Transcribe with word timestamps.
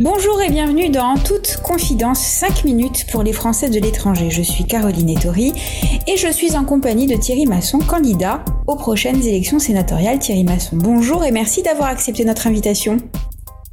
Bonjour 0.00 0.42
et 0.42 0.50
bienvenue 0.50 0.88
dans 0.88 1.14
Toute 1.16 1.58
Confidence 1.62 2.18
5 2.18 2.64
minutes 2.64 3.06
pour 3.12 3.22
les 3.22 3.32
Français 3.32 3.70
de 3.70 3.78
l'étranger. 3.78 4.28
Je 4.28 4.42
suis 4.42 4.64
Caroline 4.64 5.08
Ettori 5.08 5.52
et 6.08 6.16
je 6.16 6.32
suis 6.32 6.56
en 6.56 6.64
compagnie 6.64 7.06
de 7.06 7.14
Thierry 7.14 7.46
Masson, 7.46 7.78
candidat 7.78 8.44
aux 8.66 8.74
prochaines 8.74 9.22
élections 9.22 9.60
sénatoriales. 9.60 10.18
Thierry 10.18 10.42
Masson, 10.42 10.76
bonjour 10.76 11.24
et 11.24 11.30
merci 11.30 11.62
d'avoir 11.62 11.90
accepté 11.90 12.24
notre 12.24 12.48
invitation. 12.48 12.98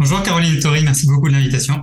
Bonjour 0.02 0.24
Caroline 0.24 0.56
Ettori, 0.58 0.84
merci 0.84 1.06
beaucoup 1.06 1.28
de 1.28 1.34
l'invitation. 1.34 1.76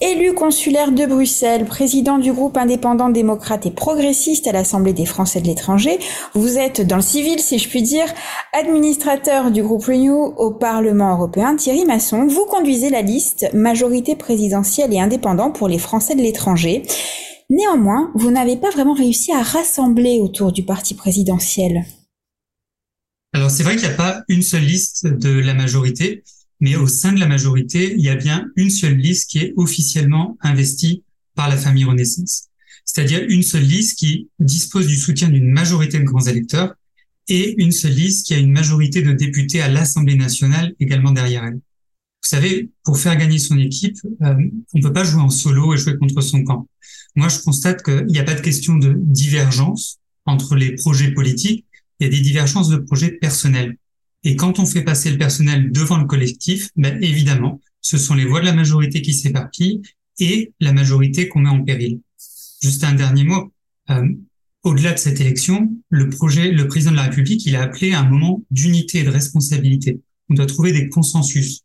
Élu 0.00 0.32
consulaire 0.32 0.92
de 0.92 1.06
Bruxelles, 1.06 1.64
président 1.64 2.18
du 2.18 2.32
groupe 2.32 2.56
indépendant 2.56 3.08
démocrate 3.08 3.66
et 3.66 3.72
progressiste 3.72 4.46
à 4.46 4.52
l'Assemblée 4.52 4.92
des 4.92 5.06
Français 5.06 5.40
de 5.40 5.48
l'étranger, 5.48 5.98
vous 6.34 6.56
êtes 6.56 6.86
dans 6.86 6.94
le 6.94 7.02
civil, 7.02 7.40
si 7.40 7.58
je 7.58 7.68
puis 7.68 7.82
dire, 7.82 8.06
administrateur 8.52 9.50
du 9.50 9.60
groupe 9.60 9.86
Renew 9.86 10.32
au 10.36 10.52
Parlement 10.52 11.14
européen. 11.14 11.56
Thierry 11.56 11.84
Masson, 11.84 12.28
vous 12.28 12.44
conduisez 12.44 12.90
la 12.90 13.02
liste 13.02 13.52
majorité 13.52 14.14
présidentielle 14.14 14.94
et 14.94 15.00
indépendant 15.00 15.50
pour 15.50 15.66
les 15.66 15.78
Français 15.78 16.14
de 16.14 16.22
l'étranger. 16.22 16.84
Néanmoins, 17.50 18.12
vous 18.14 18.30
n'avez 18.30 18.56
pas 18.56 18.70
vraiment 18.70 18.94
réussi 18.94 19.32
à 19.32 19.42
rassembler 19.42 20.20
autour 20.20 20.52
du 20.52 20.62
parti 20.62 20.94
présidentiel. 20.94 21.86
Alors 23.34 23.50
c'est 23.50 23.64
vrai 23.64 23.74
qu'il 23.74 23.88
n'y 23.88 23.94
a 23.94 23.96
pas 23.96 24.22
une 24.28 24.42
seule 24.42 24.62
liste 24.62 25.08
de 25.08 25.40
la 25.40 25.54
majorité 25.54 26.22
mais 26.62 26.76
au 26.76 26.86
sein 26.86 27.12
de 27.12 27.18
la 27.18 27.26
majorité, 27.26 27.92
il 27.92 28.00
y 28.00 28.08
a 28.08 28.14
bien 28.14 28.46
une 28.54 28.70
seule 28.70 28.96
liste 28.96 29.28
qui 29.28 29.38
est 29.38 29.52
officiellement 29.56 30.38
investie 30.40 31.02
par 31.34 31.48
la 31.48 31.56
famille 31.56 31.84
Renaissance. 31.84 32.44
C'est-à-dire 32.84 33.24
une 33.28 33.42
seule 33.42 33.64
liste 33.64 33.98
qui 33.98 34.28
dispose 34.38 34.86
du 34.86 34.96
soutien 34.96 35.28
d'une 35.28 35.50
majorité 35.50 35.98
de 35.98 36.04
grands 36.04 36.24
électeurs 36.24 36.74
et 37.26 37.60
une 37.60 37.72
seule 37.72 37.94
liste 37.94 38.26
qui 38.26 38.34
a 38.34 38.38
une 38.38 38.52
majorité 38.52 39.02
de 39.02 39.12
députés 39.12 39.60
à 39.60 39.68
l'Assemblée 39.68 40.14
nationale 40.14 40.72
également 40.78 41.10
derrière 41.10 41.42
elle. 41.42 41.54
Vous 41.54 42.28
savez, 42.28 42.70
pour 42.84 42.96
faire 42.96 43.16
gagner 43.16 43.40
son 43.40 43.58
équipe, 43.58 43.98
euh, 44.22 44.34
on 44.72 44.78
ne 44.78 44.82
peut 44.82 44.92
pas 44.92 45.02
jouer 45.02 45.20
en 45.20 45.30
solo 45.30 45.74
et 45.74 45.78
jouer 45.78 45.98
contre 45.98 46.20
son 46.20 46.44
camp. 46.44 46.68
Moi, 47.16 47.28
je 47.28 47.40
constate 47.40 47.82
qu'il 47.82 48.06
n'y 48.06 48.20
a 48.20 48.24
pas 48.24 48.34
de 48.34 48.40
question 48.40 48.76
de 48.76 48.94
divergence 48.96 49.98
entre 50.26 50.54
les 50.54 50.76
projets 50.76 51.10
politiques, 51.10 51.66
il 51.98 52.04
y 52.04 52.06
a 52.06 52.10
des 52.10 52.20
divergences 52.20 52.68
de 52.68 52.76
projets 52.76 53.10
personnels. 53.10 53.76
Et 54.24 54.36
quand 54.36 54.58
on 54.58 54.66
fait 54.66 54.82
passer 54.82 55.10
le 55.10 55.18
personnel 55.18 55.72
devant 55.72 55.98
le 55.98 56.06
collectif, 56.06 56.68
ben 56.76 57.02
évidemment, 57.02 57.60
ce 57.80 57.98
sont 57.98 58.14
les 58.14 58.24
voix 58.24 58.40
de 58.40 58.46
la 58.46 58.52
majorité 58.52 59.02
qui 59.02 59.14
s'éparpillent 59.14 59.82
et 60.18 60.52
la 60.60 60.72
majorité 60.72 61.28
qu'on 61.28 61.40
met 61.40 61.48
en 61.48 61.62
péril. 61.62 62.00
Juste 62.62 62.84
un 62.84 62.94
dernier 62.94 63.24
mot. 63.24 63.52
Euh, 63.90 64.08
au-delà 64.62 64.92
de 64.92 64.98
cette 64.98 65.20
élection, 65.20 65.76
le 65.88 66.08
projet, 66.08 66.52
le 66.52 66.68
président 66.68 66.92
de 66.92 66.96
la 66.96 67.02
République, 67.04 67.44
il 67.46 67.56
a 67.56 67.62
appelé 67.62 67.94
un 67.94 68.08
moment 68.08 68.44
d'unité 68.52 69.00
et 69.00 69.02
de 69.02 69.10
responsabilité. 69.10 70.00
On 70.28 70.34
doit 70.34 70.46
trouver 70.46 70.72
des 70.72 70.88
consensus. 70.88 71.62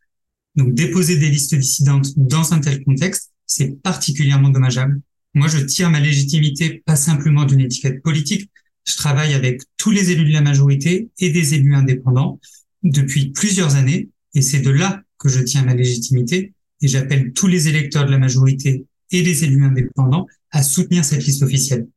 Donc, 0.56 0.74
déposer 0.74 1.18
des 1.18 1.30
listes 1.30 1.54
dissidentes 1.54 2.18
dans 2.18 2.54
un 2.54 2.60
tel 2.60 2.84
contexte, 2.84 3.32
c'est 3.46 3.80
particulièrement 3.84 4.50
dommageable. 4.50 5.00
Moi, 5.36 5.48
je 5.48 5.60
tire 5.60 5.92
ma 5.92 6.00
légitimité 6.00 6.82
pas 6.84 6.96
simplement 6.96 7.46
d'une 7.46 7.60
étiquette 7.60 8.02
politique, 8.02 8.50
je 8.88 8.96
travaille 8.96 9.34
avec 9.34 9.62
tous 9.76 9.92
les 9.92 10.12
élus 10.12 10.30
de 10.30 10.34
la 10.34 10.42
majorité 10.42 11.10
et 11.20 11.30
des 11.30 11.54
élus 11.54 11.76
indépendants 11.76 12.40
depuis 12.84 13.32
plusieurs 13.32 13.76
années. 13.76 14.10
Et 14.34 14.42
c'est 14.42 14.62
de 14.62 14.70
là 14.70 15.02
que 15.20 15.28
je 15.28 15.42
tiens 15.42 15.64
ma 15.64 15.76
légitimité. 15.76 16.54
Et 16.82 16.88
j'appelle 16.88 17.34
tous 17.34 17.48
les 17.48 17.68
électeurs 17.68 18.06
de 18.06 18.12
la 18.12 18.18
majorité 18.18 18.86
et 19.12 19.22
les 19.22 19.44
élus 19.44 19.66
indépendants 19.66 20.26
à 20.52 20.64
soutenir 20.64 21.04
cette 21.04 21.26
liste 21.26 21.44
officielle. 21.44 21.88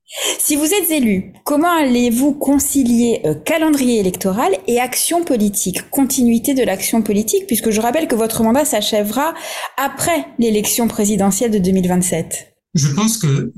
Si 0.41 0.57
vous 0.57 0.65
êtes 0.65 0.91
élu, 0.91 1.33
comment 1.45 1.71
allez-vous 1.71 2.33
concilier 2.33 3.21
euh, 3.25 3.35
calendrier 3.35 4.01
électoral 4.01 4.53
et 4.67 4.81
action 4.81 5.25
politique, 5.25 5.89
continuité 5.91 6.55
de 6.55 6.65
l'action 6.65 7.03
politique, 7.03 7.47
puisque 7.47 7.71
je 7.71 7.81
rappelle 7.81 8.09
que 8.09 8.17
votre 8.17 8.43
mandat 8.43 8.65
s'achèvera 8.65 9.35
après 9.77 10.27
l'élection 10.39 10.89
présidentielle 10.89 11.53
de 11.53 11.59
2027 11.59 12.50
je 12.75 12.89
pense 12.89 13.19
que 13.19 13.53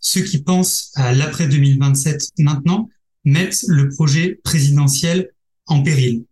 ceux 0.00 0.22
qui 0.22 0.38
pensent 0.42 0.90
à 0.94 1.12
l'après 1.12 1.48
2027 1.48 2.30
maintenant 2.38 2.88
mettent 3.24 3.64
le 3.68 3.88
projet 3.88 4.40
présidentiel 4.44 5.30
en 5.66 5.82
péril. 5.82 6.24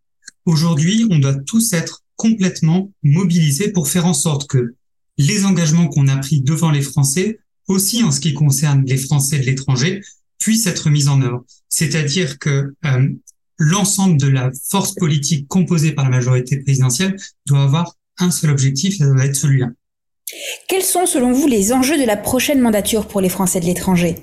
Aujourd'hui, 0.44 1.06
on 1.10 1.18
doit 1.18 1.34
tous 1.34 1.72
être 1.72 2.02
complètement 2.16 2.92
mobilisés 3.02 3.72
pour 3.72 3.88
faire 3.88 4.06
en 4.06 4.14
sorte 4.14 4.48
que 4.48 4.74
les 5.18 5.44
engagements 5.44 5.88
qu'on 5.88 6.08
a 6.08 6.16
pris 6.16 6.40
devant 6.40 6.70
les 6.70 6.82
Français, 6.82 7.38
aussi 7.68 8.02
en 8.02 8.10
ce 8.10 8.20
qui 8.20 8.34
concerne 8.34 8.84
les 8.86 8.96
Français 8.96 9.38
de 9.38 9.46
l'étranger, 9.46 10.02
puissent 10.38 10.66
être 10.66 10.90
mis 10.90 11.08
en 11.08 11.20
œuvre. 11.22 11.44
C'est-à-dire 11.68 12.38
que 12.38 12.74
euh, 12.84 13.08
l'ensemble 13.58 14.18
de 14.18 14.28
la 14.28 14.50
force 14.68 14.94
politique 14.94 15.46
composée 15.48 15.92
par 15.92 16.04
la 16.04 16.10
majorité 16.10 16.58
présidentielle 16.58 17.16
doit 17.46 17.62
avoir 17.62 17.96
un 18.18 18.30
seul 18.30 18.50
objectif, 18.50 18.96
ça 18.96 19.06
doit 19.06 19.24
être 19.24 19.36
celui-là. 19.36 19.68
Quels 20.70 20.84
sont 20.84 21.04
selon 21.04 21.32
vous 21.32 21.48
les 21.48 21.72
enjeux 21.72 21.98
de 21.98 22.06
la 22.06 22.16
prochaine 22.16 22.60
mandature 22.60 23.08
pour 23.08 23.20
les 23.20 23.28
Français 23.28 23.58
de 23.58 23.64
l'étranger? 23.64 24.14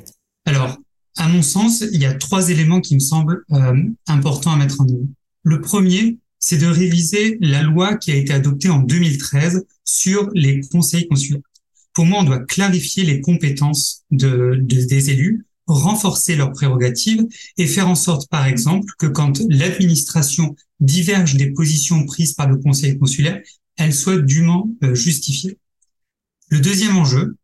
Alors, 0.45 0.77
à 1.17 1.27
mon 1.27 1.41
sens, 1.41 1.83
il 1.91 2.01
y 2.01 2.05
a 2.05 2.13
trois 2.13 2.49
éléments 2.49 2.79
qui 2.79 2.95
me 2.95 3.01
semblent 3.01 3.43
euh, 3.51 3.75
importants 4.07 4.53
à 4.53 4.55
mettre 4.55 4.79
en 4.79 4.85
œuvre. 4.85 5.09
Le 5.43 5.59
premier, 5.59 6.19
c'est 6.39 6.57
de 6.57 6.67
réviser 6.67 7.37
la 7.41 7.63
loi 7.63 7.97
qui 7.97 8.11
a 8.11 8.15
été 8.15 8.31
adoptée 8.31 8.69
en 8.69 8.79
2013 8.79 9.65
sur 9.83 10.29
les 10.33 10.61
conseils 10.61 11.09
consulaires. 11.09 11.41
Pour 11.91 12.05
moi, 12.05 12.21
on 12.21 12.23
doit 12.23 12.39
clarifier 12.39 13.03
les 13.03 13.19
compétences 13.19 14.05
de, 14.11 14.57
des 14.61 15.09
élus, 15.09 15.45
renforcer 15.65 16.37
leurs 16.37 16.53
prérogatives 16.53 17.25
et 17.57 17.67
faire 17.67 17.89
en 17.89 17.95
sorte, 17.95 18.29
par 18.29 18.45
exemple, 18.45 18.93
que 18.97 19.07
quand 19.07 19.41
l'administration 19.49 20.55
diverge 20.79 21.35
des 21.35 21.51
positions 21.51 22.05
prises 22.05 22.35
par 22.35 22.47
le 22.47 22.55
conseil 22.55 22.97
consulaire, 22.97 23.41
elle 23.75 23.93
soit 23.93 24.17
dûment 24.17 24.69
euh, 24.85 24.95
justifiée. 24.95 25.57
Le 26.49 26.61
deuxième 26.61 26.95
enjeu, 26.95 27.35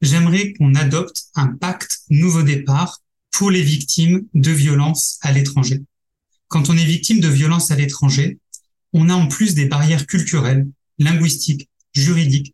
j'aimerais 0.00 0.52
qu'on 0.54 0.74
adopte 0.74 1.26
un 1.36 1.46
pacte 1.46 2.00
nouveau 2.10 2.42
départ 2.42 3.00
pour 3.30 3.52
les 3.52 3.62
victimes 3.62 4.26
de 4.34 4.50
violences 4.50 5.18
à 5.20 5.30
l'étranger. 5.30 5.80
Quand 6.48 6.68
on 6.68 6.76
est 6.76 6.84
victime 6.84 7.20
de 7.20 7.28
violences 7.28 7.70
à 7.70 7.76
l'étranger, 7.76 8.40
on 8.92 9.08
a 9.10 9.14
en 9.14 9.28
plus 9.28 9.54
des 9.54 9.66
barrières 9.66 10.08
culturelles, 10.08 10.66
linguistiques, 10.98 11.68
juridiques. 11.94 12.52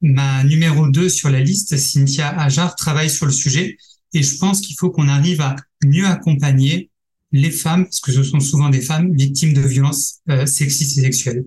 Ma 0.00 0.44
numéro 0.44 0.88
2 0.88 1.08
sur 1.08 1.28
la 1.28 1.40
liste, 1.40 1.76
Cynthia 1.76 2.28
Ajar, 2.28 2.76
travaille 2.76 3.10
sur 3.10 3.26
le 3.26 3.32
sujet 3.32 3.78
et 4.12 4.22
je 4.22 4.36
pense 4.36 4.60
qu'il 4.60 4.76
faut 4.78 4.90
qu'on 4.90 5.08
arrive 5.08 5.40
à 5.40 5.56
mieux 5.84 6.06
accompagner 6.06 6.88
les 7.32 7.50
femmes, 7.50 7.84
parce 7.84 8.00
que 8.00 8.12
ce 8.12 8.22
sont 8.22 8.38
souvent 8.38 8.70
des 8.70 8.80
femmes 8.80 9.12
victimes 9.12 9.54
de 9.54 9.60
violences 9.60 10.20
euh, 10.30 10.46
sexistes 10.46 10.98
et 10.98 11.02
sexuelles. 11.02 11.44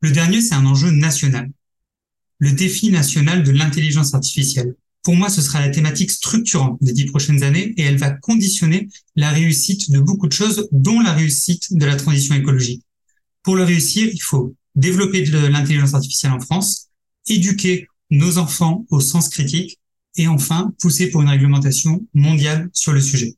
Le 0.00 0.10
dernier, 0.10 0.40
c'est 0.40 0.54
un 0.54 0.64
enjeu 0.64 0.90
national 0.90 1.50
le 2.40 2.52
défi 2.52 2.90
national 2.90 3.44
de 3.44 3.52
l'intelligence 3.52 4.14
artificielle. 4.14 4.74
Pour 5.02 5.14
moi, 5.14 5.28
ce 5.30 5.40
sera 5.40 5.60
la 5.60 5.70
thématique 5.70 6.10
structurante 6.10 6.78
des 6.80 6.92
dix 6.92 7.06
prochaines 7.06 7.42
années 7.42 7.72
et 7.76 7.82
elle 7.82 7.96
va 7.96 8.10
conditionner 8.10 8.88
la 9.14 9.30
réussite 9.30 9.90
de 9.90 10.00
beaucoup 10.00 10.26
de 10.26 10.32
choses, 10.32 10.68
dont 10.72 11.00
la 11.00 11.12
réussite 11.12 11.72
de 11.72 11.86
la 11.86 11.96
transition 11.96 12.34
écologique. 12.34 12.82
Pour 13.42 13.56
le 13.56 13.64
réussir, 13.64 14.08
il 14.12 14.20
faut 14.20 14.54
développer 14.74 15.22
de 15.22 15.46
l'intelligence 15.46 15.94
artificielle 15.94 16.32
en 16.32 16.40
France, 16.40 16.88
éduquer 17.28 17.86
nos 18.10 18.38
enfants 18.38 18.84
au 18.90 19.00
sens 19.00 19.28
critique 19.28 19.78
et 20.16 20.26
enfin 20.26 20.72
pousser 20.80 21.10
pour 21.10 21.22
une 21.22 21.28
réglementation 21.28 22.06
mondiale 22.12 22.68
sur 22.72 22.92
le 22.92 23.00
sujet. 23.00 23.36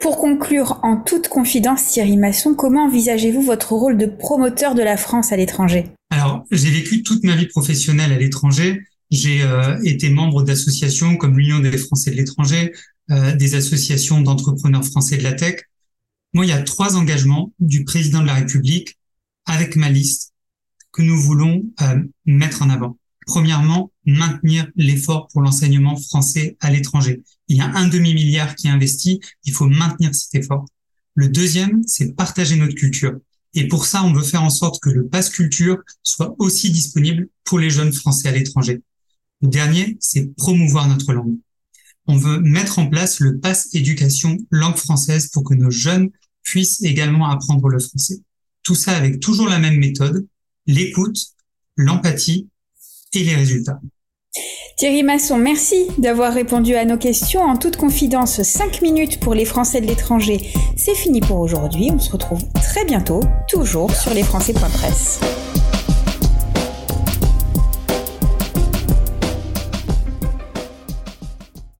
Pour 0.00 0.18
conclure, 0.18 0.78
en 0.82 0.96
toute 0.96 1.28
confidence, 1.28 1.86
Thierry 1.86 2.16
Masson, 2.16 2.54
comment 2.54 2.86
envisagez-vous 2.86 3.42
votre 3.42 3.72
rôle 3.72 3.96
de 3.96 4.06
promoteur 4.06 4.74
de 4.74 4.82
la 4.82 4.96
France 4.96 5.32
à 5.32 5.36
l'étranger? 5.36 5.86
Alors, 6.10 6.37
j'ai 6.50 6.70
vécu 6.70 7.02
toute 7.02 7.24
ma 7.24 7.36
vie 7.36 7.46
professionnelle 7.46 8.12
à 8.12 8.18
l'étranger. 8.18 8.82
J'ai 9.10 9.42
euh, 9.42 9.78
été 9.84 10.10
membre 10.10 10.42
d'associations 10.42 11.16
comme 11.16 11.38
l'Union 11.38 11.60
des 11.60 11.76
Français 11.78 12.10
de 12.10 12.16
l'étranger, 12.16 12.72
euh, 13.10 13.34
des 13.34 13.54
associations 13.54 14.20
d'entrepreneurs 14.20 14.84
français 14.84 15.16
de 15.16 15.22
la 15.22 15.32
tech. 15.32 15.62
Moi, 16.34 16.44
il 16.44 16.48
y 16.48 16.52
a 16.52 16.62
trois 16.62 16.96
engagements 16.96 17.52
du 17.58 17.84
président 17.84 18.20
de 18.20 18.26
la 18.26 18.34
République 18.34 18.98
avec 19.46 19.76
ma 19.76 19.88
liste 19.88 20.34
que 20.92 21.02
nous 21.02 21.18
voulons 21.18 21.64
euh, 21.80 22.02
mettre 22.26 22.62
en 22.62 22.70
avant. 22.70 22.98
Premièrement, 23.26 23.92
maintenir 24.04 24.68
l'effort 24.76 25.28
pour 25.28 25.42
l'enseignement 25.42 25.96
français 25.96 26.56
à 26.60 26.70
l'étranger. 26.70 27.22
Il 27.48 27.56
y 27.56 27.60
a 27.60 27.66
un 27.66 27.88
demi-milliard 27.88 28.54
qui 28.54 28.66
est 28.66 28.70
investi, 28.70 29.20
il 29.44 29.52
faut 29.52 29.66
maintenir 29.66 30.14
cet 30.14 30.34
effort. 30.34 30.66
Le 31.14 31.28
deuxième, 31.28 31.82
c'est 31.86 32.14
partager 32.14 32.56
notre 32.56 32.74
culture. 32.74 33.18
Et 33.58 33.66
pour 33.66 33.86
ça, 33.86 34.04
on 34.04 34.12
veut 34.12 34.22
faire 34.22 34.44
en 34.44 34.50
sorte 34.50 34.80
que 34.80 34.88
le 34.88 35.08
pass 35.08 35.30
culture 35.30 35.78
soit 36.04 36.32
aussi 36.38 36.70
disponible 36.70 37.26
pour 37.42 37.58
les 37.58 37.70
jeunes 37.70 37.92
français 37.92 38.28
à 38.28 38.30
l'étranger. 38.30 38.82
Le 39.42 39.48
dernier, 39.48 39.96
c'est 39.98 40.32
promouvoir 40.36 40.86
notre 40.86 41.12
langue. 41.12 41.36
On 42.06 42.16
veut 42.16 42.38
mettre 42.38 42.78
en 42.78 42.88
place 42.88 43.18
le 43.18 43.40
pass 43.40 43.74
éducation 43.74 44.36
langue 44.52 44.76
française 44.76 45.30
pour 45.30 45.42
que 45.42 45.54
nos 45.54 45.72
jeunes 45.72 46.10
puissent 46.44 46.84
également 46.84 47.28
apprendre 47.28 47.68
le 47.68 47.80
français. 47.80 48.20
Tout 48.62 48.76
ça 48.76 48.96
avec 48.96 49.18
toujours 49.18 49.48
la 49.48 49.58
même 49.58 49.78
méthode, 49.78 50.24
l'écoute, 50.66 51.18
l'empathie 51.74 52.48
et 53.12 53.24
les 53.24 53.34
résultats. 53.34 53.80
Thierry 54.78 55.02
Masson, 55.02 55.38
merci 55.38 55.88
d'avoir 55.98 56.32
répondu 56.32 56.76
à 56.76 56.84
nos 56.84 56.96
questions 56.96 57.40
en 57.40 57.56
toute 57.56 57.76
confidence. 57.76 58.40
5 58.40 58.80
minutes 58.80 59.18
pour 59.18 59.34
les 59.34 59.44
Français 59.44 59.80
de 59.80 59.86
l'étranger, 59.86 60.52
c'est 60.76 60.94
fini 60.94 61.20
pour 61.20 61.40
aujourd'hui. 61.40 61.90
On 61.92 61.98
se 61.98 62.12
retrouve 62.12 62.44
très 62.54 62.84
bientôt, 62.84 63.18
toujours 63.48 63.90
sur 63.90 64.14
lesfrançais.presse. 64.14 65.18